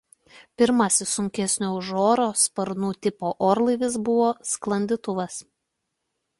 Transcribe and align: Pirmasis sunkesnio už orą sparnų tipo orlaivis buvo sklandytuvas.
Pirmasis 0.61 1.11
sunkesnio 1.17 1.69
už 1.81 1.91
orą 2.05 2.25
sparnų 2.45 2.91
tipo 3.09 3.33
orlaivis 3.51 4.01
buvo 4.09 4.33
sklandytuvas. 4.55 5.41